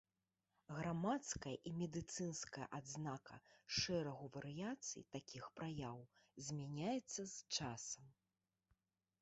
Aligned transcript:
Грамадская 0.77 1.51
і 1.71 1.73
медыцынская 1.81 2.65
адзнака 2.77 3.37
шэрагу 3.81 4.31
варыяцый 4.39 5.05
такіх 5.17 5.43
праяў 5.61 6.03
змяняецца 6.47 7.21
з 7.35 7.61
часам. 7.61 8.05